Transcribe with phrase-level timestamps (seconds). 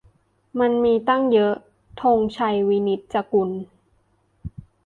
[0.59, 1.53] มันมี ตั้งเยอะ-
[2.01, 3.49] ธงชัย วินิจจะกูล